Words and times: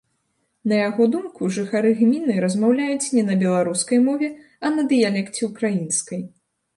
На 0.71 0.77
яго 0.77 1.03
думку, 1.15 1.49
жыхары 1.57 1.91
гміны 1.99 2.37
размаўляюць 2.45 3.11
не 3.17 3.23
на 3.27 3.35
беларускай 3.43 3.99
мове, 4.07 4.29
а 4.67 4.73
на 4.79 4.87
дыялекце 4.95 5.41
ўкраінскай. 5.51 6.25